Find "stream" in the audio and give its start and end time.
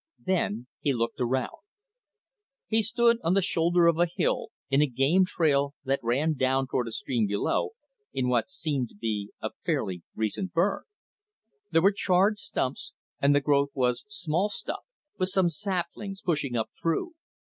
6.91-7.27